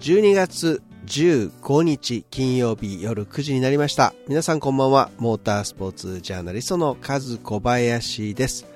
[0.00, 4.12] 12月15日金曜日夜9時になりました。
[4.28, 5.10] 皆さんこんばんは。
[5.16, 8.66] モータースポーツジャーナリストのカズ小林です。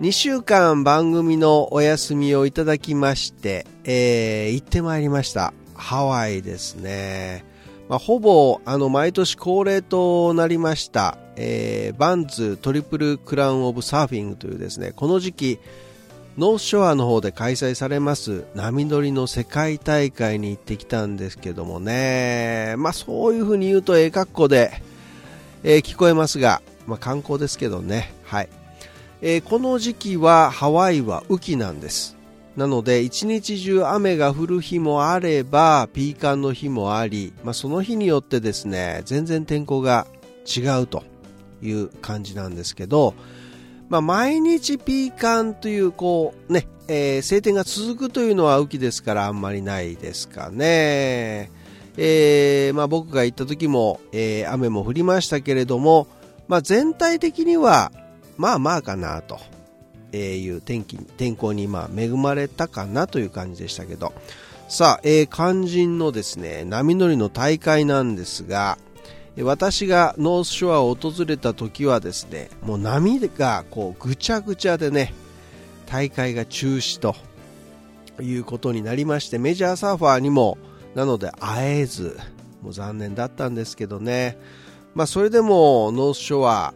[0.00, 5.54] 2週間番組のお休みをいただきまして、えー行ってまいりました。
[5.76, 7.44] ハワイですね、
[7.88, 15.58] まあ、ほぼあの毎年恒例となりました、えーバンズトリプルクラウンオブサーフィングというですねこの時期
[16.36, 24.82] ノースショアの方で開催されます波乗りの世界大会に行ってきたんですけどもね、まあそういう風に言うとええ格好で、
[25.64, 28.48] えー聞こえますが、まあ観光ですけどね、はい。
[29.22, 32.17] えーこの時期はハワイは雨季なんです。
[32.58, 40.08] なので一日中雨が降る日もあればピーカンの日もあり、まあ、その日によってですね全然天候が
[40.44, 41.04] 違うと
[41.62, 43.14] いう感じなんですけど、
[43.88, 51.52] まあ、毎日ピーカンという、こう、ね、えー晴天が続くというのは雨季ですからあんまりないですかね。
[51.96, 56.08] えーまあ、僕が行った時も、えー雨も降りましたけれども、
[56.48, 57.92] まあ、全体的には、
[58.36, 59.38] まあまあかなと、
[60.12, 64.12] えーいう天気、天候にま恵まれたかなという感じでしたけど、
[64.68, 68.78] さあ、えー肝心のですね、波乗りの大会なんですが、
[69.44, 75.14] 私がノースショアを訪れた時はですねもう波がこうぐちゃぐちゃでね
[75.86, 77.14] 大会が中止と
[78.20, 80.58] いうことになりましてメジャーサーファーにも
[80.94, 82.18] なので会えず
[82.62, 84.36] もう残念だったんですけどね。
[84.94, 86.74] まあそれでもノースショア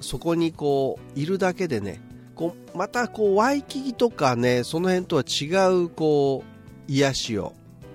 [0.00, 2.00] そこにこういるだけでね
[2.34, 5.46] こうまたこうワイキキとかねその辺とは違
[5.84, 7.52] うこう癒しを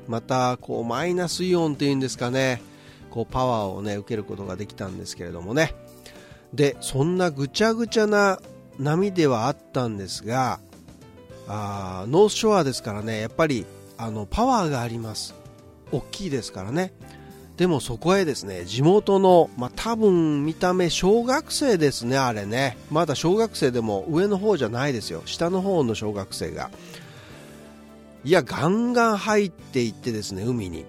[0.08, 2.62] またこうマイナスイオンっていうんですかね
[3.10, 5.74] こうパワーをね受けることができたんですけれどもね。
[6.54, 8.40] でそんなぐちゃぐちゃな
[8.80, 10.60] 波ではあったんですが
[11.48, 13.66] あーノースショアですからねやっぱり
[13.98, 15.36] あのパワーがあります。
[15.92, 16.94] 大きいですからね。
[17.60, 22.78] でもそこへですね地元の、まあ、多分見た目小学生ですねあれね。
[22.90, 25.24] まだ小学生でも上の方じゃないですよ。
[25.26, 26.72] 下の方の小学生が。
[28.24, 30.86] いやガンガン入っていってですね海に。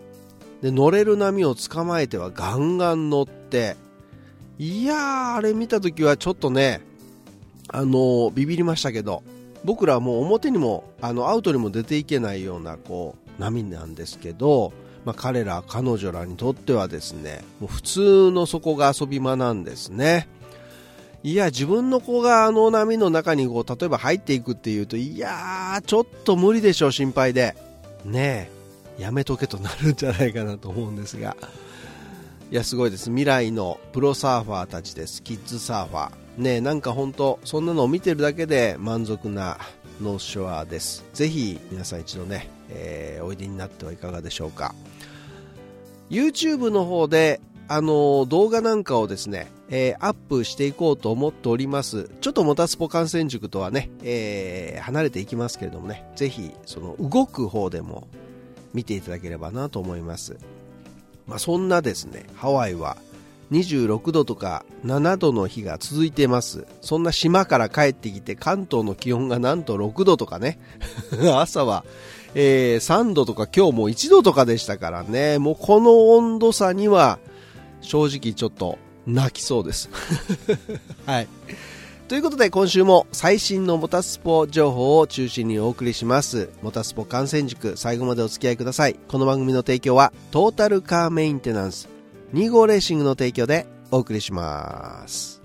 [0.62, 3.76] で乗れる波を捕まえてはガンガン乗って。
[4.60, 6.82] いやーあれ見た時はちょっとね
[7.66, 9.24] あのビビりましたけど。
[9.64, 14.72] 僕らはもう表にもあのアウトにも出ていけないようなこう波なんですけど、
[15.04, 20.28] まあ、彼ら彼女らにとってはですねもう普通の底が遊び場なんですね。
[21.22, 27.56] いや自分の子があの波の中にこう例えば入っていくっていうといやーちょっと無理でしょう心配で。
[28.04, 28.50] ね
[28.98, 31.36] えやめとけとなるんじゃないかなと思うんですが。
[32.50, 33.04] いやすごいです。
[33.10, 35.22] 未来のプロサーファーたちです。
[35.22, 36.42] キッズサーファー。
[36.42, 39.58] ねえなんか本当そんなのを見てるだけで満足な
[40.00, 41.04] ノースショアです。
[41.12, 44.74] ぜひ皆さん一度ね、えーおいでになってはいかがでしょうか。
[46.10, 52.10] YouTube の方であの動画なんかをですね、えーアップしていこうと思っております。
[52.20, 58.08] ちょっとモタスポ観戦塾とはね、えー離れていきますけれどもねぜひその動く方でも
[58.74, 60.36] 見ていただければなと思います。
[61.26, 62.96] まあ、そんなですねハワイは
[63.52, 66.66] 26度とか7度の日が続いてます。
[66.80, 70.58] そんな島から帰ってきて関東の気温がなんと6度とかね
[71.34, 71.84] 朝は、
[72.34, 75.38] えー3度とか今日も1度とかでしたからね。
[75.38, 77.18] もうこの温度差には
[77.80, 79.90] 正直ちょっと泣きそうです。
[81.06, 81.28] はい。
[82.08, 86.50] ということで今週も最新のモタスポ情報を中心にお送りします。
[86.62, 88.96] モタスポ観戦塾最後までお付き合いください。
[89.08, 91.88] この番組の提供はトータルカーメンテナンス
[92.34, 95.39] 2号レーシングの提供でお送りします。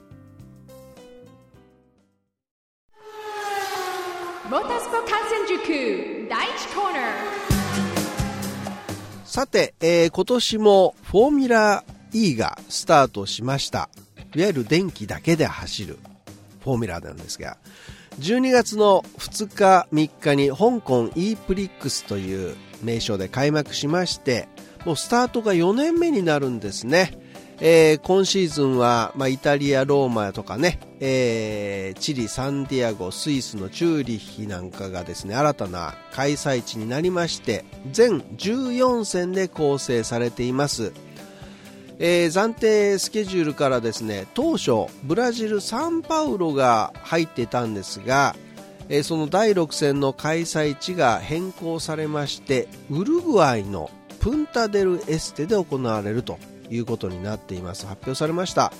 [5.55, 5.71] 塾第1
[6.75, 7.03] コーナー。
[9.25, 13.89] さて、えー今年もフォーミュラ E がスタートしました。
[14.35, 15.97] いわゆる電気だけで走る。
[16.61, 17.55] フォーミュラなんですが。
[18.19, 24.47] 12月の2日3日に香港 e プリックスという名称で開幕しまして
[24.85, 27.11] もうスタートが4年目になるんですね、
[27.61, 40.91] えー今シーズンは、まあ、イタリアローマとかね、えーチリサンディアゴスイスのチューリッヒなんかがですね新たな開催地になりまして全14戦で構成されています。
[41.97, 48.35] えー暫定スケジュールからですね当初ブラジル・サンパウロが入ってたんですが、
[48.89, 56.37] えーその第6戦の開催地が変更されましてウルグアイのプンタデルエステで行われると。
[56.69, 57.85] いうことになっています。
[57.85, 58.71] 発表されました。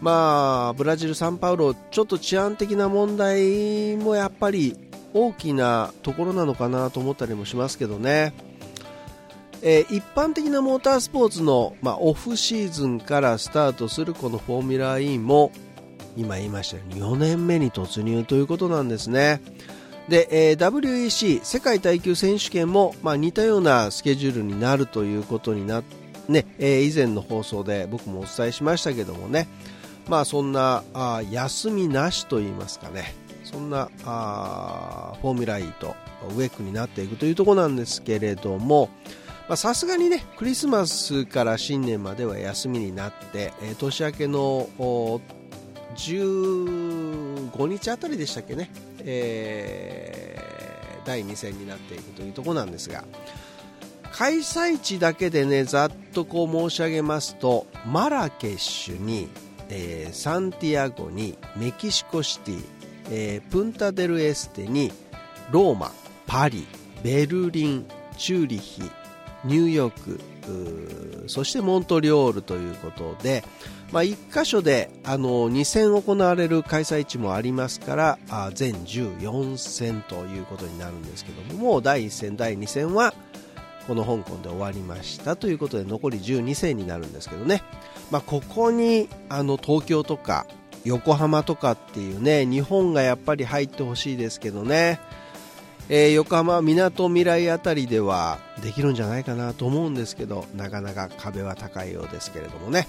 [0.00, 4.76] まあブラジル・サンパウロちょっと治安的な問題もやっぱり
[5.14, 8.32] 大きなところなのかなと思ったりもしますけどね。
[9.64, 15.52] えー、一般的なモータースポーツの、まあ、オフシーズンからスタートするこのフォーミュラー E も
[16.16, 19.40] 今言いましたように4年目に突入ということなんですね。
[20.08, 25.84] で、えー、WEC 世界耐久選手権も、まあ、似たようなスケジュールになるということになっ
[26.28, 29.48] ね、えー、以前の放送で僕もお伝えしましたけどもね、
[30.08, 33.14] まあそんなあ休みなしと言いますかね、
[33.44, 35.94] そんなあフォーミュラ E と
[36.30, 38.90] ウェックになっていくというところなんですけれども、
[39.56, 45.20] さすがにねクリスマスから新年までは休みになって、えー、年明けの15
[47.66, 48.70] 日あたりでしたっけね、
[49.00, 53.04] えー、第2戦になっていくというところなんですが
[54.12, 59.28] 開催地だけでねざっとこう申し上げますとマラケッシュに、
[59.68, 62.64] えー、サンティアゴにメキシコシティ、
[63.10, 64.92] えー、プンタデルエステに
[65.50, 65.90] ローマ
[66.26, 66.66] パリ
[67.02, 67.86] ベルリン
[68.16, 68.82] チューリヒ
[69.44, 73.44] ニューヨークそしてモントリオールということで、
[73.92, 83.14] まあ、1箇所であの2戦行われる開催地もありますからあ全14戦ということになるんですけどももう第1戦、第2戦は
[83.86, 87.62] この香港で終わりましたということで残り12戦になるんですけどね、
[88.10, 90.46] まあ、ここにあの東京とか
[90.84, 95.00] 横浜とかっていうね日本がやっぱり入ってほしいですけどね。
[95.88, 102.86] えー、横浜みなとみらいあたりではできるんじゃないかなと思うんですけどなかなか壁は高いようですけれどもね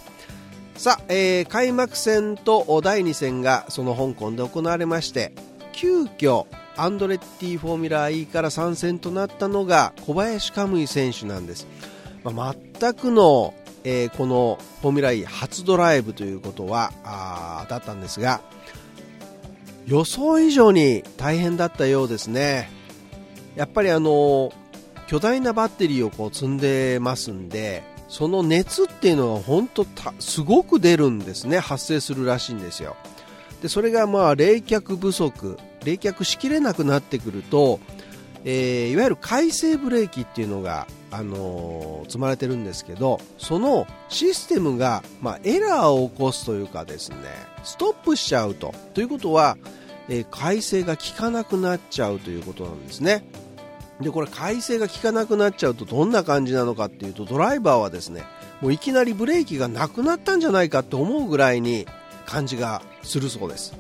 [0.76, 5.34] さあ、えー、開幕戦と第2戦がその香港で行われまして
[5.74, 6.46] 急遽
[6.76, 11.68] アンドレッティフォーミュラー E から参戦となったのが小林カムイ選手なんです、
[12.24, 13.54] まあ、全くの、
[13.84, 18.42] えー、このフォーミュラー E 初ドライブということはあだったんですが
[19.86, 22.70] 予想以上に大変だったようですね。
[23.56, 24.54] やっぱりあの
[25.08, 29.86] 巨大なバッテリーをこう積んでますんでその熱っていうのが本当
[30.20, 31.60] すごく出るんですね。
[31.60, 32.96] 発生するらしいんですよ。
[33.62, 37.80] でそれがまあ冷却不足冷却しきれなくなってくると、
[38.46, 47.18] えー、いわゆる回生ブレーキっていうのが、あのー、積まれてるんですけどそのシステムが、まあ、エラーを起こすというかですね
[47.64, 48.74] ストップしちゃうと。
[48.94, 49.58] ということは、
[50.10, 53.26] えー、改正が効かなくなっちゃうということなんですね。
[54.02, 58.24] でこれ改正が効かなくなっちゃうとどんな感じなのかっていうとドライバーはですね
[58.60, 61.88] もういきなりブレーキがなくなったんじゃないかって思うぐらいに
[62.26, 63.74] 感じがするそうです。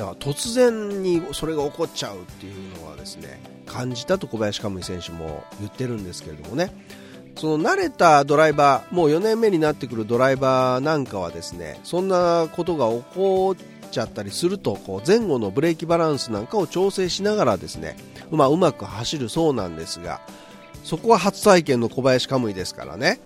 [0.00, 6.72] だから突然にそれが起こっちゃうっていうのはですね感じたと小林カムイ選手も言ってるんですけれどもね。
[7.36, 17.96] その慣れたドライバーもう4年目になってくるドライバーなんかはですねそんなことが起こっちゃったりするとこう前後のブレーキバランスなんかを調整しながらですね、
[18.30, 20.20] まあ、うまく走るそうなんですが
[20.82, 23.20] そこは初体験の小林カムイですからね。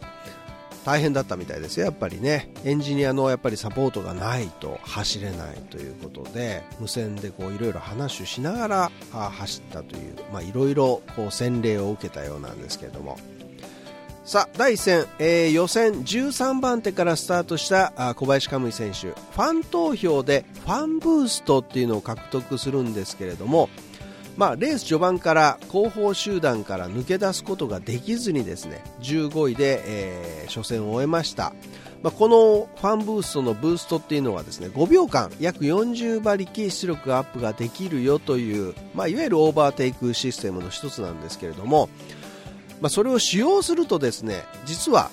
[0.85, 1.87] 大変だったみたいですよ。
[1.87, 2.53] やっぱりね。
[2.65, 13.19] エンジニアのやっぱりサポートがないと走れないということで無線でこういろいろ話をしながら走ったというまあいろいろこう洗礼を受けたようなんですけれども。
[14.25, 19.09] さあ第1戦、えー、予選13番手からスタートした小林カムイ選手。
[19.09, 23.69] ファン投票でファンブーストっていうのを獲得するんですけれども、
[24.37, 31.53] まあ、レース序盤から後方集団から抜け出すことができずにですね15位で、えー、初戦を終えました、
[32.03, 41.89] まあ、このファンブーストのブーストっていうのはですね5秒間約40馬力出力アップができるよという、まあ、いわゆるオーバーテイクシステムの一つなんですけれども
[42.81, 45.11] まあ、それを使用するとですね実は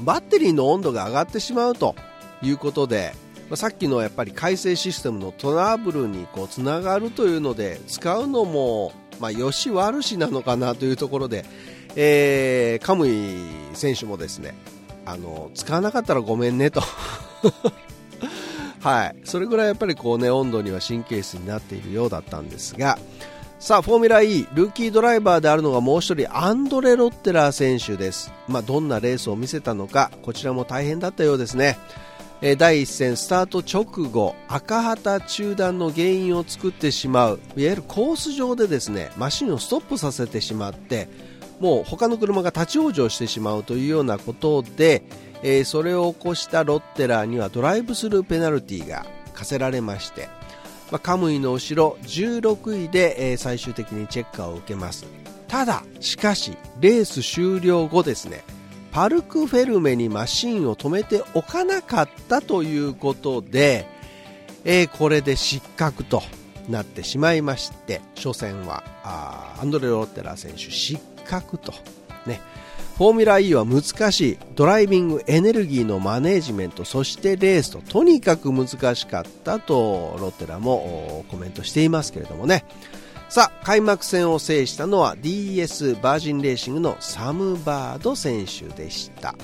[0.00, 1.94] バッテリーの温度が上がってしまうと
[2.42, 3.14] いうことで、
[3.52, 11.44] まあ、さっきのやっぱり改正システムのトラブルにこうつながるというので使うのも、まあ、よし悪しなのかなというところで、
[11.94, 13.36] えー、カムイ
[13.74, 14.54] 選手もですね
[15.04, 16.80] あの使わなかったらごめんねと
[18.80, 22.98] はい、それぐらいやっぱりこう、ね、温度には神経質になっているようだったんですが、
[23.60, 28.32] さあ、フォーミュラ E、ルーキードライバーであるのがもう1人、アンドレ・ロッテラー選手です。
[28.48, 31.78] まあ、どんなレースを見せたのか、こちらも大変だったようですね。
[32.44, 41.08] え第1戦スタート直後、赤旗中断の原因を作ってしまう、いわゆるコース上でですね、マシンをストップさせてしまって、
[41.60, 45.04] もう他の車が立ち往生してしまうというようなことで、
[45.44, 50.28] えー、それを起こしたロッテラーにはドライブスルーペナルティが課せられまして、
[50.90, 55.06] まあ、カムイの後ろ16位で、えー、最終的にチェッカーを受けます。
[55.46, 58.42] ただしかしレース終了後ですね
[58.92, 63.86] パルクフェルメにマシンを止めておかなかったということで、
[64.64, 66.22] えー、これで失格と
[66.68, 71.72] なってしまいまして初戦はあアンドレ・ロッテラ選手失格と
[72.26, 72.40] ね。
[72.98, 74.38] フォーミュラ E は難しい。
[74.54, 82.66] ドライビングエネルギーのマネージメントそしてレースととにかく難しかったとロッテラもコメントしていますけれどもね。
[83.32, 89.34] さあ開幕戦を制したのは DS バージンレーシングのサム・バード選手でした。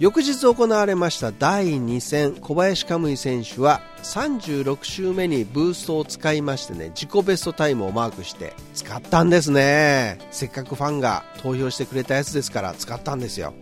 [0.00, 10.18] 翌日行われました第2戦小林可夢偉選手は36周目にブーストを使いましてね自己ベストタイムをマークして使ったんですね。
[10.32, 13.54] せっかくファンが投票してくれたやつですから使ったんですよ。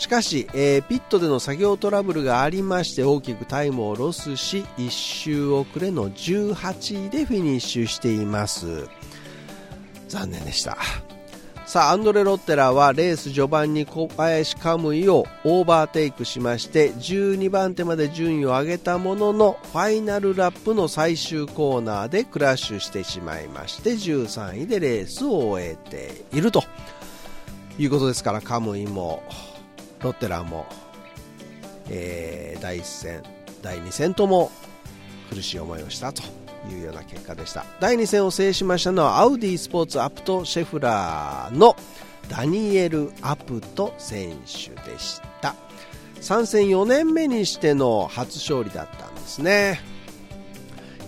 [0.00, 8.88] しかし、えー、ピットでの作業トラブルがありまして大きくタイムをロスし1周遅れの18位でフィニッシュしています。
[10.08, 10.78] 残念でした。
[11.66, 26.64] さあアンドレ・ロッテラはレース序盤に小林カムイをオーバーテイクしまして12番手まで順位を上げたもののファイナルラップの最終コーナーでクラッシュしてしまいまして13位でレースを終えていると
[27.78, 29.22] いうことですからカムイも
[30.02, 30.66] ロッテラも、
[31.88, 33.22] えー、第1戦
[33.62, 34.50] 第2戦とも
[35.28, 36.22] 苦しい思いをしたと
[36.70, 37.64] いうような結果でした。
[37.80, 41.76] 第2戦を制しましたのはアウディスポーツアプトシェフラーの
[42.28, 45.54] ダニエル・アプト選手でした。
[46.20, 49.80] 参戦4年目にしての初勝利だったんですね。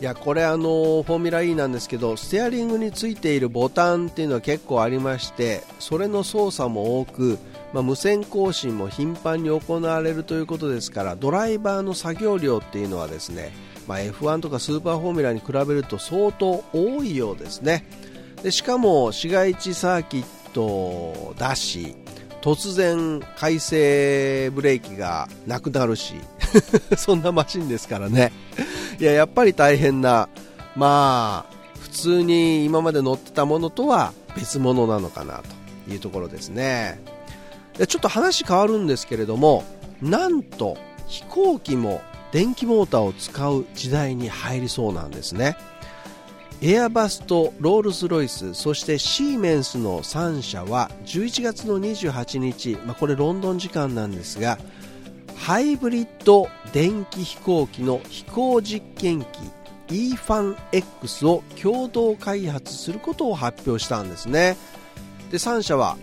[0.00, 7.38] いやこれあのフォーミュラ E なんですけどステアリングについているボタンっていうのは結構ありましてそれの操作も多く、
[7.72, 13.52] まあ、無線更新も頻繁に行われるということですからドライバーの作業量っていうのはですね
[13.86, 17.84] まあ、F1 とかスーパーフォーミュラに比べると相当多いようですね。
[18.42, 21.94] でしかも市街地サーキットだし
[22.40, 26.14] 突然回生ブレーキがなくなるし
[26.98, 28.32] そんなマシンですからね。
[28.98, 30.28] いややっぱり大変な
[30.76, 35.42] まあ普通に今まで乗ってたものとは別物なのかな
[35.86, 37.00] というところですね。
[37.86, 39.64] ちょっと話変わるんですけれども
[40.00, 40.76] なんと
[41.06, 42.00] 飛行機も
[42.32, 45.56] 電気モーターを使う時代に入りそうなんですね。
[46.62, 54.58] エアバスとロールス・ロイスそしてシーメンスの3社は11月の28日、まあ、これロンドン時間なんですが
[55.34, 59.26] ハイブリッド電気飛行機の飛行実験機
[59.88, 64.56] EFAN-X を共同開発することを発表したんですね。
[65.32, 65.98] で3社は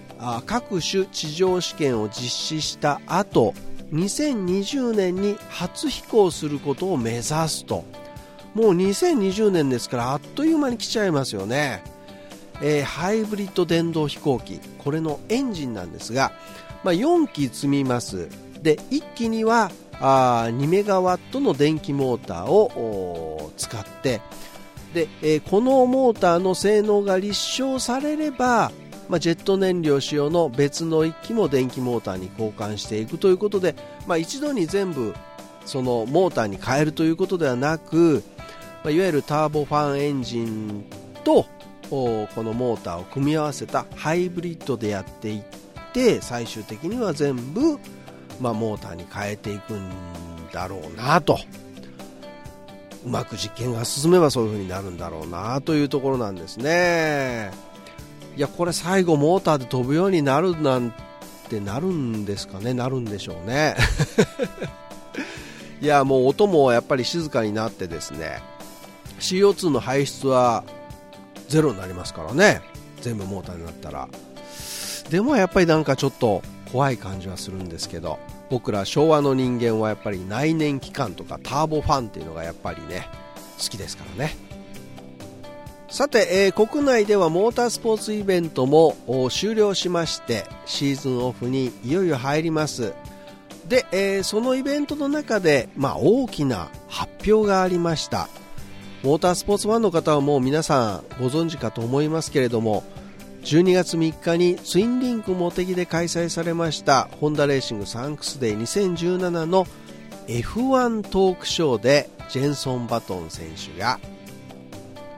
[0.45, 3.53] 各種地上試験を実施した後
[3.93, 7.85] 2020年に初飛行することを目指すと。
[8.53, 11.83] もう2020年ですからあっという間に来ちゃいますよね、
[12.61, 14.59] えー、ハイブリッド電動飛行機。
[14.79, 16.31] これのエンジンなんですが、
[16.83, 18.27] まあ、4機積みます。
[18.61, 19.71] で1機には
[20.01, 24.21] あ2メガワットの電気モーターを使って。
[24.93, 28.71] で、えー、このモーターの性能が立証されれば
[29.09, 33.75] まあ、ジェット燃料使用の別の1機も電気モーターに交換していくということで、
[34.07, 35.15] まあ、一度に全部
[35.65, 38.23] そのモーターに変えるということではなく、
[38.83, 40.85] まあ、いわゆるターボファンエンジン
[41.23, 41.45] と
[41.89, 45.43] このモーターを組み合わせたハイブリッドでやっていっ
[45.91, 47.79] て最終的には全部、
[48.39, 49.89] まあ、モーターに変えていくん
[50.51, 51.39] だろうなと
[53.05, 57.68] うまく実験が進めばそういう風になるんだろうなというところなんですね。
[58.39, 60.93] いやこれ最後モーターで飛ぶようになるなん
[61.49, 62.73] てなるんですかね。
[62.73, 63.75] なるんでしょうね。
[65.83, 68.41] いやもう音もやっぱり静かになってですね
[69.19, 70.63] CO2 の排出は
[71.49, 72.61] ゼロになりますからね。
[73.01, 74.07] 全部モーターになったら。
[75.09, 76.41] でもやっぱりなんかちょっと
[76.71, 78.19] 怖い感じはするんですけど
[78.49, 83.09] 僕ら昭和の人間はやっぱり内燃機関とかターボファンっていうのがやっぱりね
[83.57, 84.48] 好きですからね。
[85.89, 88.95] さて、えー、国内ではモータースポーツイベントも
[89.31, 92.93] 終了しましてシーズンオフにいよいよ入ります。
[93.67, 98.29] で、えー、そのイベントの中で、まあ、大きな発表がありました。
[99.03, 102.83] モータースポーツファンの方はもう皆さんご存知かと思いますけれども
[103.43, 109.65] 12月3日にツインリンクもてぎで開催されましたホンダレーシングサンクスデー2017の
[110.27, 113.99] F1 トークショーでジェンソン・バトン選手が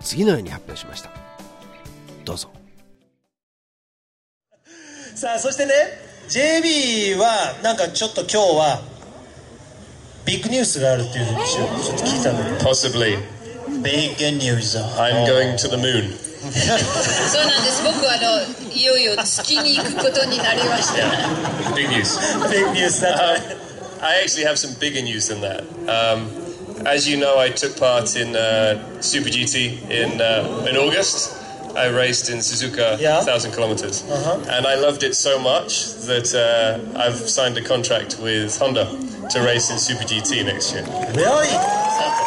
[0.01, 1.09] 次のように発表しました
[2.25, 2.49] どうぞ
[5.15, 5.73] さあそしてね
[6.29, 8.81] JB はなんかちょっと今日は
[10.25, 13.17] ビッグニュースがあるっていうふうにちょっと聞いたんだけど Possibly.
[13.83, 16.17] Big news I'm going to the moon.
[16.41, 22.17] そうなんです僕はあのいよいよ月に行くことになりました Big news.
[22.49, 23.57] Big news, that's right.
[24.01, 25.61] I actually have some bigger news than that.
[25.87, 26.40] Um,
[26.87, 31.37] as you know, I took part in uh, Super GT in uh, in August.
[31.73, 33.15] I raced in Suzuka, Yeah.
[33.23, 34.03] 1,000 kilometers.
[34.03, 34.39] Uh-huh.
[34.49, 38.85] And I loved it so much that uh, I've signed a contract with Honda
[39.29, 40.83] to race in Super GT next year.
[41.15, 41.47] Really?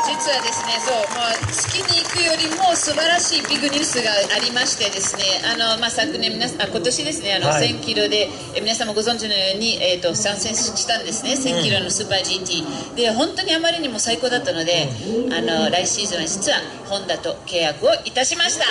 [0.05, 7.71] 実はですねそう、まあ、月に行くよりも素晴らしいビッグニュースがありましてですねあの、まあ、昨年皆さんあ今年ですねあの、はい。
[7.71, 14.89] 1000キロでえ皆さんもご存知のように、えー、と参戦したんですね1000キロのスーパー GT、で本当にあまりにも最高だったので、
[15.33, 18.65] あの来シーズンは実はホンダと契約をいたしました。
[18.65, 18.71] Wow!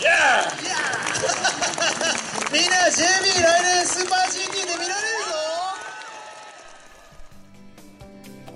[0.00, 2.14] Yeah!
[2.54, 4.94] みんな JB 来年スーパー GT で見られる
[5.26, 5.34] ぞ。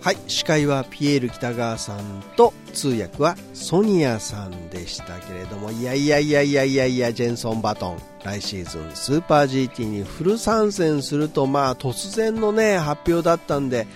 [0.00, 7.99] はい司会はピエール北川さんと通訳はソニアさんでしたけれどもいやいやいやいやいやいやジェンソン・バトン。
[8.23, 13.88] 来シーズンスーパー GT にフル参戦するとまあ突然のね発表だったんで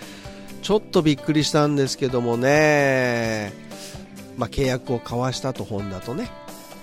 [0.63, 3.53] ちょっとびっくりしたんですけどもね、
[4.37, 6.29] まあ、契約を交わしたとホンダとね。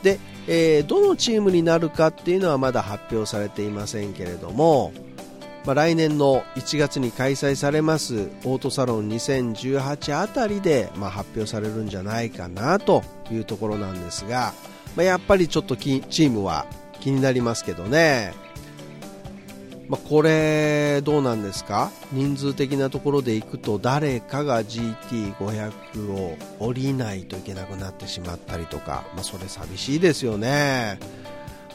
[0.03, 0.19] で、
[0.51, 4.91] えーどのチームになるかっていうのはまだ発表されていませんけれども、
[5.63, 14.53] まあ、来年の1月に開催されますオートサロン2018あたりで、まあ、発表されるんじゃないかなというところなんですが、
[14.95, 16.65] まあ、やっぱりちょっとチームは
[16.99, 18.33] 気になりますけどね、
[19.89, 21.91] まあ、これどうなんですか？
[22.13, 30.99] 人数的なところでいくと誰かが GT500 を降りないといけなくなってしまったりとか、まあ、それ寂しいですよね、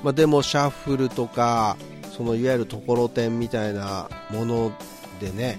[0.05, 1.77] まあ、でもシャッフルとか
[2.17, 4.73] そのいわゆるところてんみたいなもの
[5.21, 5.59] でね。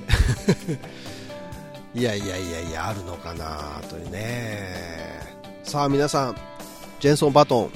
[1.94, 4.74] いやいやいやいやあるのかなというね。
[5.64, 6.36] さあ皆さん
[7.02, 7.70] ジェンソン・バトン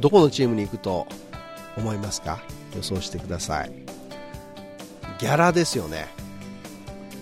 [0.00, 1.06] どこのチームに行くと
[1.76, 2.40] 思いますか？
[2.76, 3.89] 予想してください。
[5.20, 6.08] ギャラですよね。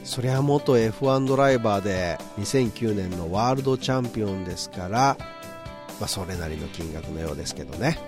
[0.04, 5.16] そりゃ元 F1 ドライバーで2009年のワールドチャンピオンですから、
[5.98, 7.98] まあ、それなりの金額のようですけどね。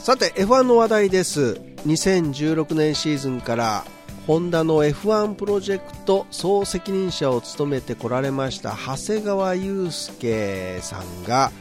[0.00, 1.60] さて F1 の話題です。
[1.86, 3.84] 2016年シーズンから
[4.26, 11.52] ホンダの F1 プロジェクト総責任者を務めてこられました長谷川祐介さんが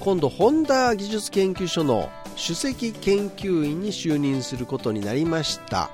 [0.00, 5.90] 今度ホンダ技術研究所の首席研究員に就任することになりました。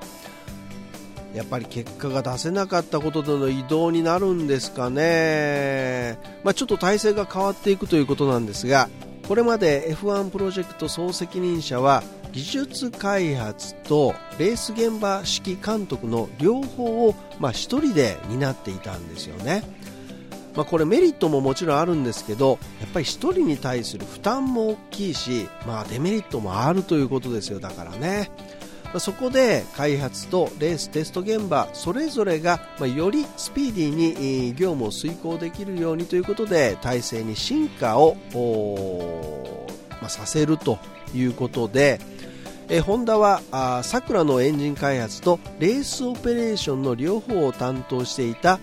[1.33, 8.89] やっぱり結果が出せなかったことでの移動になるんですかね、まあ、ちょっと体制が変わっていくということなんですが
[9.27, 19.63] これまで F1 プロジェクト総責任者は技術開発とレース現場指揮監督の両方を、まあ、一人で担っていたんですよね。
[20.57, 28.31] まあ、これメリットももちろんあるんですけどやっぱり1人に対する負担も大きいし、まあ、デメリットもあるということですよだからね、
[28.85, 38.17] まあ、そこで開発とレーステスト現場それぞれが、ま、よりスピーディーに業務を遂行できるようにということで体制に進化を
[40.01, 40.79] ま、させると
[41.13, 41.99] いうことで
[42.69, 48.59] えホンダはあーさくらのエンジン開発とレースオペレーションの両方を担当していた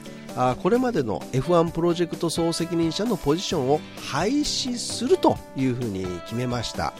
[0.63, 6.93] これまでの F1 プロジェクト総責任者のポジションを廃止するというふうに決めました。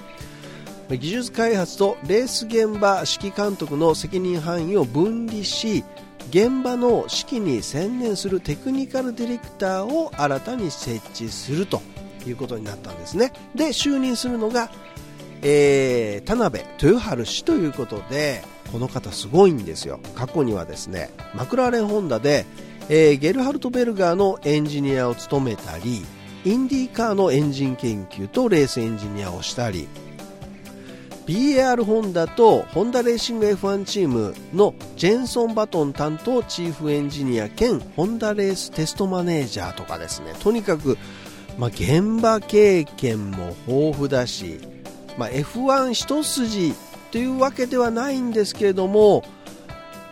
[0.89, 5.83] 技術開発とレース現場指揮監督の責任範囲を分離し
[6.29, 11.81] 現場の指揮に専念するテクニカルディレクターを新たに設置すると
[12.27, 13.33] いうことになったんですね。
[13.55, 14.71] で就任するのが
[15.43, 20.01] えー田辺豊春氏ということでこの方すごいんですよ。
[20.15, 22.45] 過去にはですねマクラーレンホンダで、
[22.89, 26.05] えーゲルハルト・ベルガーのエンジニアを務めたり
[26.45, 29.89] インディーカーのエンジン研究とレースエンジニアをしたり
[31.27, 40.35] BAR ホンダとホンダレーシング F1 チームのジェンソン・バトン担当チーフエンジニア兼ホンダレーステストマネージャーとかですね。
[40.41, 40.99] とにかく、
[41.59, 44.61] まあ、現場経験も豊富だし、
[45.17, 46.75] まあ、F1 一筋
[47.11, 49.25] というわけではないんですけれども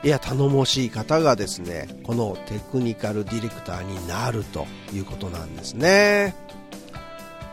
[0.04, 6.34] いや頼もしい方がですねこのテクニカルディレクターになるということなんですね。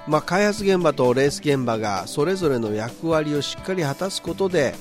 [0.07, 4.73] まあ、開発現場とレース現場がそれぞれの役割をしっかり果たすことで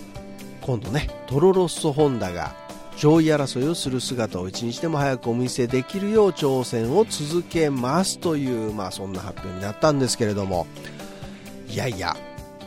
[0.62, 2.54] 今度ねトロロッソホンダが
[2.96, 10.66] 上位争いをする姿を一日でも早くお見せできるよう挑戦を続けますという、まあ、そんな発表になったんですけれども
[11.68, 12.16] いやいや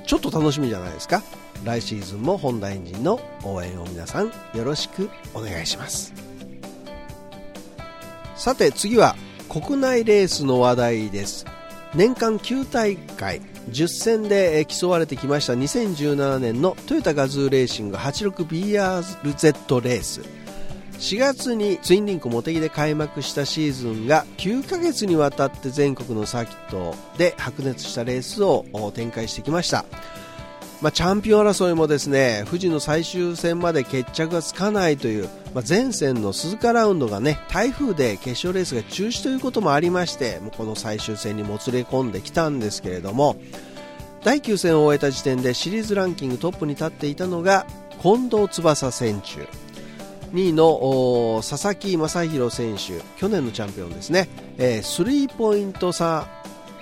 [0.06, 1.24] ちょっと楽しみじゃないですか
[1.64, 6.14] 来シーズンもホンダエンジンの応援を皆さんよろしくお願いします。
[8.36, 9.16] さて次は
[9.50, 11.46] 国内レースの話題です。
[11.94, 20.22] 年間9大会10戦で競われてきました2017年のトヨタガズーレーシング 86BRZ レース。
[20.94, 29.84] 4月にツインリンク茂木で開幕したシーズンが9ヶ月にわたって全国のサーキットで白熱したレースを展開してきました。
[30.82, 43.36] まあ、チャンピオン争いもですね富士の最終戦まで決着がつかないという、まあ、前線の鈴鹿ラウンドがね台風で決勝レースが中止ということもありましてもうこの最終戦にもつれ込んできたんですけれども
[44.24, 47.66] 第9戦を終えた時点でシリーズランキングトップに立っていたのが
[48.02, 49.48] 近藤翼選手。
[50.34, 53.04] 2位の佐々木正宏選手。
[53.20, 56.28] 去年のチャンピオンですね、えー、スリーポイント差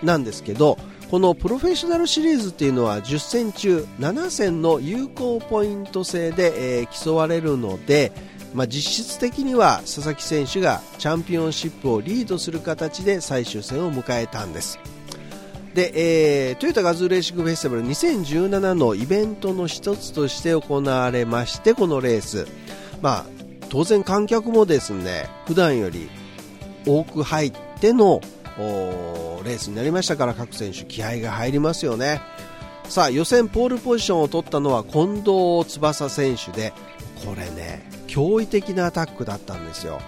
[0.04, 0.78] なんですけど
[1.10, 8.12] このプロフェッショナルシリーズっていうのは10戦中7戦の有効ポイント制で、えー、競われるので、
[8.54, 14.78] まあ、実質的には佐々木選手がチャンピオンシップをリードする形で最終戦を迎えたんです。
[15.74, 22.48] で、えー、トヨタガズーレーシングフェスティバル2017のイベントの一つとして行われましてこのレース、
[23.02, 23.26] まあ、
[23.70, 26.10] 当然観客もですね普段より
[26.86, 28.22] 多く入っての
[28.60, 32.22] レースになりましたから各選手気合が入りますよね。
[32.88, 36.74] さあ予選ポールポジションを取ったのは近藤翼選手で
[37.24, 40.00] これね驚異的なアタックだったんですよ。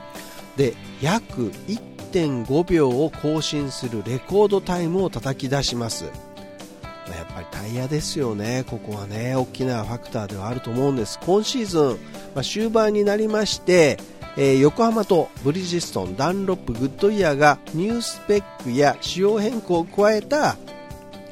[0.58, 6.06] で約1.5秒を更新するレコードタイムを叩き出します。
[6.06, 11.20] やっぱりタイヤですよね、ここはね大きなファクターではあると思うんです。
[11.20, 11.90] 今シーズン、
[12.34, 13.98] まあ、終盤になりまして
[14.38, 20.58] えー、横浜とブリヂストン、ダンロップ、グッドイヤーがニュースペックや仕様変更を加えた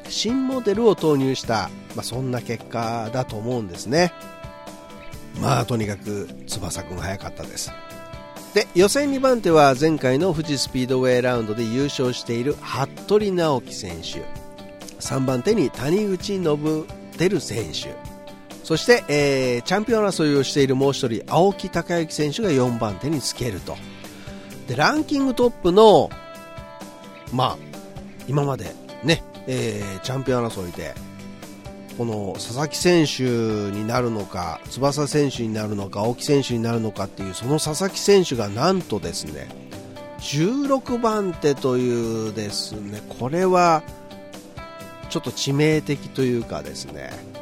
[0.08, 4.12] 新モデルを投入した、まあ、そんな結果だと思うんですね。
[5.40, 7.72] まあとにかく翼くん早かったです。
[8.54, 14.24] で予選2番手は前回の富士スピードウェイラウンドで優勝している服部直樹選手
[15.00, 16.44] 3番手に谷口信
[17.16, 17.94] 輝選手
[18.70, 23.76] そして、えー、チャンピオン争いをしているもう1人青木孝之選手が4番手につけると。
[24.68, 26.08] でランキングトップの
[27.32, 27.58] まあ
[28.28, 30.94] 今までね、えー、チャンピオン争いで
[31.98, 39.48] この佐々木選手になるのか翼選手になるのか青木選手になるのかっていうその佐々木選手がなんとですね
[40.20, 43.82] 16番手というですねこれは
[45.08, 47.39] ちょっと致命的というかですね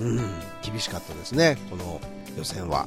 [0.00, 0.20] うん、
[0.62, 2.00] 厳しかったですね、この
[2.36, 2.86] 予選は。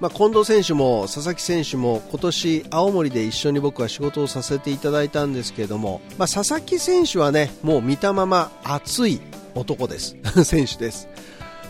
[0.00, 9.20] まあ、近藤選手も佐々木選手も今年、青森で一緒に僕は仕事をさせていただいたんですけれども、まあ、佐々木選手はねもう見たまま熱い
[9.54, 10.16] 男です。
[10.44, 11.08] 選手です。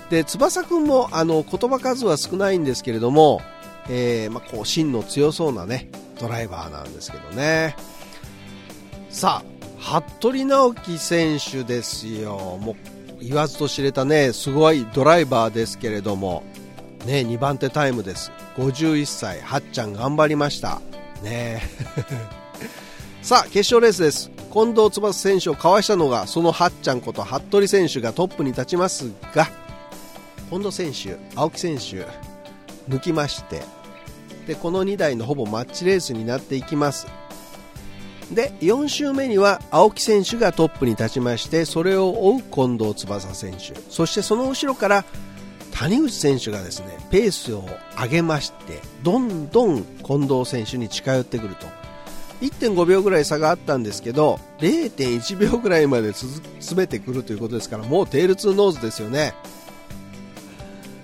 [0.09, 3.43] で翼君もあの言葉数は少ないんですけれども、
[3.91, 7.77] えー、まあ、こう芯の強そうなねドライバーなんですけどね。
[9.11, 12.59] さあ服部直樹選手ですよ。
[12.63, 12.77] もう
[13.23, 16.43] 言わずと知れたねすごいドライバーですけれども、
[17.07, 18.33] ね、2番手タイムです。
[18.57, 20.81] 51歳はっちゃん頑張りました。
[21.23, 21.63] ね。
[23.23, 24.31] さあ決勝レースです。
[24.53, 29.49] 近藤翼選手をかわしたのがそのはっちゃんこと服部選手がトップに立ちますが
[30.51, 32.07] 近藤選手青木選手
[32.87, 33.63] 抜きまして
[34.47, 37.07] でこの2台のほぼマッチレースになっていきます。
[38.35, 43.75] で4周目には青木選手がトップに立ちましてそれを追う近藤翼選手。
[43.91, 45.05] そしてその後ろから
[45.73, 47.65] 谷口選手がですねペースを
[48.01, 51.67] 上げましてどんどん近藤選手に近寄ってくると。
[52.43, 56.43] 1.5秒ぐらい差があったんですけど0.1秒ぐらいまで詰
[56.77, 59.33] めてくるということですからもうテールツーノーズですよね。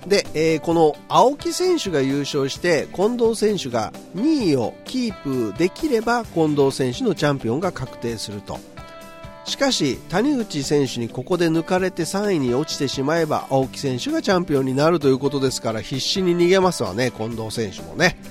[0.09, 8.59] で、えー、この青木選手が優勝して近藤選手が2位をキープできれば近藤選手のチャンピオンが確定すると。
[9.45, 18.19] しかし谷口選手にここで抜かれて3位に落ちてしまえば青木選手がチャンピオンになるということですから必死に逃げますわね近藤選手もね。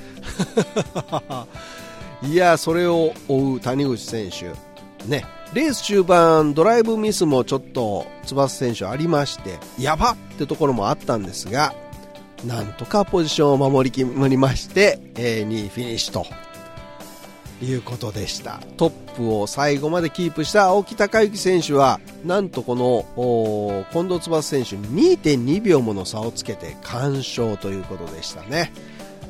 [2.23, 4.66] いやそれを追う谷口選手。
[5.07, 5.25] ね。
[5.53, 11.73] レース中盤ドライブミスもちょっと翼選手ありましてやばってところもあったんですが
[12.45, 16.25] なんとかポジションを守りきりまして、2位フィニッシュと
[17.65, 18.59] いうことでした。
[18.77, 28.71] トップを最後までキープした青木孝之選手はなんとこの近藤翼選手2.2秒もの差をつけて完勝ということでしたね。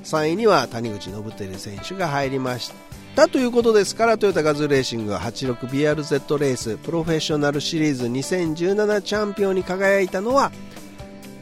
[0.07, 2.71] 3位には谷口信輝選手が入りまし
[3.15, 10.51] たということですからトヨタガズーレーシング 86BRZ レースプロフェッショナルシリーズ2017チャンピオンに輝いたのは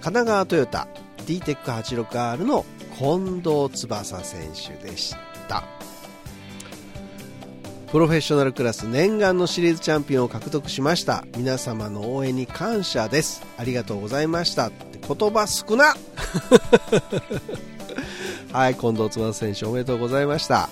[0.02, 0.88] 神奈川トヨタ
[1.28, 2.66] DTEC86R の
[2.98, 5.16] 近藤翼選手でし
[5.48, 5.64] た。
[7.92, 11.26] プロフェッショナルクラス念願のシリーズチャンピオンを獲得しました。
[11.38, 13.46] 皆様の応援に感謝です。
[13.58, 14.68] ありがとうございました。
[14.68, 15.94] って言葉少な。
[18.56, 20.70] はい近藤翼選手おめでとうございました。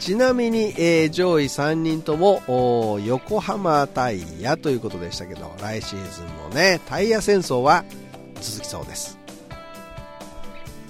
[0.00, 7.84] ちなみに、えー、上位3人とも横浜タイヤということでしたけど来シーズンもねタイヤ戦争は
[8.40, 9.18] 続きそうです。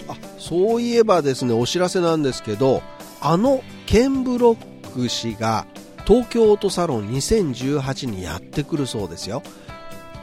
[0.06, 2.84] あそういえばですねお知らせなんですけど
[3.20, 5.66] あのケンブロック氏が
[6.06, 9.42] 東京オートサロン2018にやってくるそうですよ。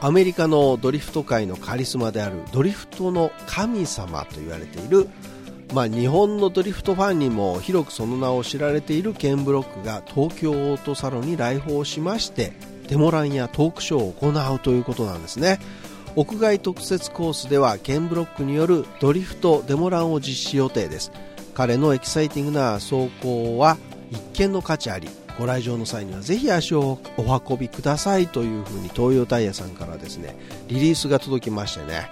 [0.00, 5.10] アメリカのドリフト界のカリスマであるドリフトの神様と言われている、
[5.72, 12.52] まあ、日本のドリフトファンにも広くその名を知られているケンブロックが東京オートサロンに来訪しまして
[12.88, 15.60] デモランやトークショーを行うということなんですね。
[16.16, 21.12] 屋外特設コースではケンブロックによるドリフトデモランを実施予定です。
[21.54, 23.76] 彼のエキサイティングな走行は
[24.10, 25.08] 一見の価値あり。
[25.38, 30.36] ご来場の際にはぜひ足をお運びくださいというふうにトーヨータイヤさんからですね
[30.68, 32.10] リリースが届きましてね。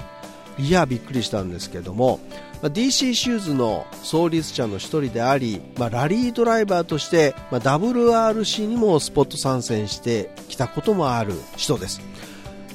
[0.58, 2.20] いやびっくりしたんですけども
[2.62, 12.00] ま DC シューズの創立者の一人であり、まあ、ラリードライバーとして、まあ、WRC にもスポット参戦してきたこともある人です。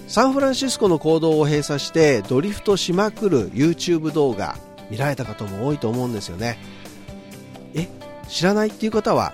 [0.07, 4.57] サンフランシスコの行動を閉鎖してドリフトしまくる YouTube 動画
[4.89, 6.59] 見られた方も多いと思うんですよね。
[7.73, 7.87] え
[8.29, 9.33] 知らないっていう方は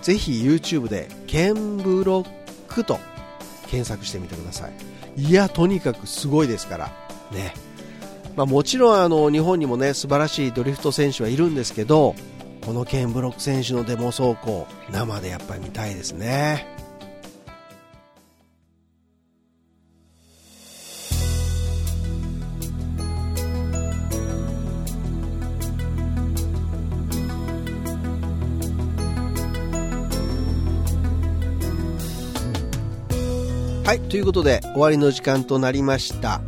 [0.00, 2.28] ぜひ YouTube でケンブロッ
[2.68, 3.00] クと
[3.68, 5.22] 検索してみてください。
[5.22, 6.92] いやとにかくすごいですから。
[7.32, 7.54] ね。
[8.36, 12.14] まあ、もちろんあの日本にもね素晴らしいドリフト選手はいるんですけど
[12.64, 16.66] このケンブロック選手のデモ走行生でやっぱり見たいですね。
[33.84, 36.40] はいということで終わりの時間となりました。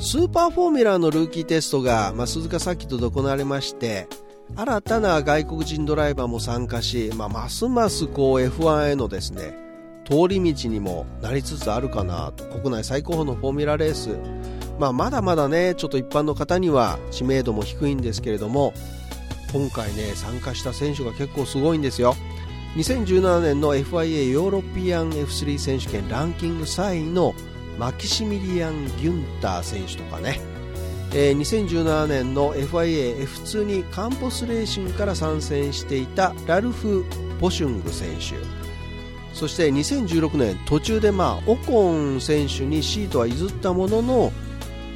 [0.00, 4.06] スーパーフォーミュラーのルーキーテストが、まあ、鈴鹿サーキットで行われまして
[4.54, 9.56] 新たな外国人ドライバーも参加し、まあ、ますますこう F1 へのですね
[10.04, 14.16] 通り道にもなりつつあるかなと国内最高峰のフォーミュラレース、
[14.78, 18.72] まあ、まだまだねちょっと一般の方には知名度も低いんですけれども
[19.52, 22.14] 今回ね参加した選手が結構すごいんですよ。
[22.76, 27.34] 2017年の FIA ヨーロピアン F3 選手権ランキング3位の
[27.78, 30.40] マキシミリアン・ギュンター選手とかね、
[31.14, 37.04] えー、2017年の FIA-F2 にカンポスレーシングから参戦していたラルフ・
[37.40, 38.36] ポシュング選手。
[39.32, 44.32] そして2016年途中でまあオコン選手にシートは譲ったものの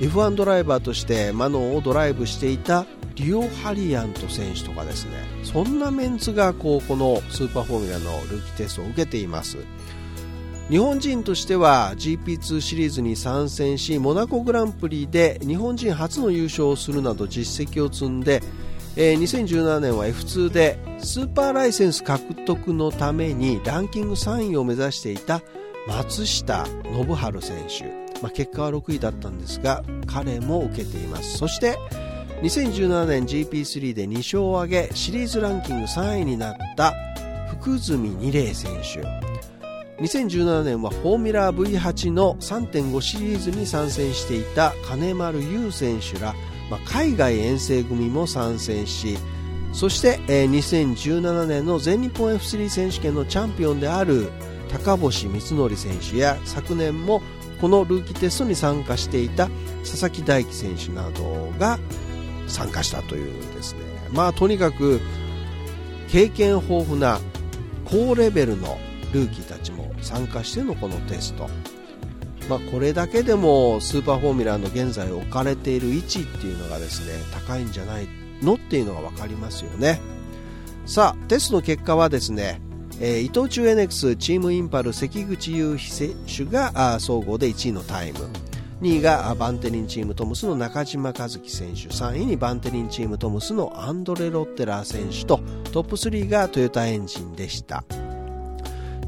[0.01, 5.13] F1 ドライバーとしてマノンをドライブしていたリオ・ハリアント選手とかですね。
[5.45, 9.59] そんなメンツがこうこのスーパーフォーミュラのルーキーテストを受けています。
[10.69, 18.43] 日本人としては GP2 シリーズに参戦しモナコグランプリで日本人初の優勝をするなど実績を積んで、
[18.97, 25.43] えー、2017年は F2 でスーパーライセンス獲得のためにランキング3位を目指していた
[25.89, 31.39] 松下信治選手、まあ、結果は6位だったんですが彼も受けています。
[31.39, 31.77] そして
[32.43, 36.95] 2017年 GP3 で2勝を挙げシリーズランキング3位になった
[37.51, 39.32] 福住二玲選手。
[40.03, 46.35] 2017年はフォーミュラー V8 の3.5シリーズに参戦していた金丸優選手ら、
[46.69, 49.17] まあ、海外遠征組も参戦し
[49.73, 54.31] そして、えー、2017年の全日本 F3 選手権のチャンピオンである
[54.73, 57.23] 高星光則選手や昨年も
[57.61, 59.49] このルーキーテストに参加していた
[59.85, 61.79] 佐々木大樹選手などが
[62.49, 63.81] 参加したというですね。
[64.11, 65.01] まあとにかく
[66.09, 67.21] 経験豊富な
[67.85, 68.79] 高レベルの
[69.13, 71.49] ルーキーたちも参加してのこのテスト、
[72.49, 78.09] まあ、これだけでもスーパーフォーミュラーの現在置かれている位置っていうのがですね高いんじゃない
[78.43, 80.01] のっていうのが分かりますよね。
[80.85, 82.61] さあテストの結果はですね、
[83.01, 88.19] えー、伊藤忠エネックスチームインパル関口雄飛選手が総合で1位のタイム。
[88.83, 91.83] 2位がバンテリンチームトムスの中嶋一貴選手。
[91.83, 95.39] 3位にバンテリンチームトムスのアンドレ・ロッテラー選手と
[95.71, 97.85] トップ3がトヨタエンジンでした。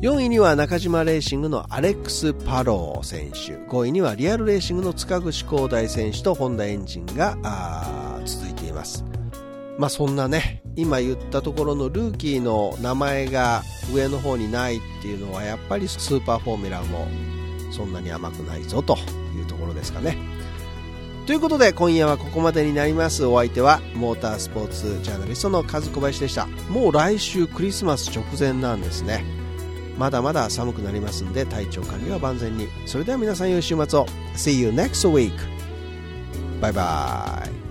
[0.04, 3.56] 4位には中嶋レーシングのアレックス・パロー選手。
[3.72, 7.38] 5位にはリアルレーシングの塚越広大選手とホンダエンジンが
[8.26, 9.02] 続いています。
[9.78, 13.62] まあそんなね今言ったところのルーキーの名前が
[13.94, 17.08] 上の方にないっていうのはやっぱりスーパーフォーミュラーも
[17.72, 18.98] そんなに甘くないぞと
[19.34, 20.18] いうところですかね。
[21.24, 23.24] ということで今夜はここまでになります。
[23.24, 26.44] お相手はモータースポーツジャーナリストの和小林でした。
[26.68, 29.33] もう来週クリスマス直前なんですね。
[29.98, 32.68] まだまだ寒くなりますんで体調管理は万全に。
[32.86, 34.06] それでは皆さん良い週末を。
[34.34, 35.32] See you next week.
[36.60, 37.63] バイバイ